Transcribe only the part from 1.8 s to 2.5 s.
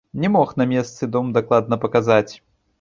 паказаць.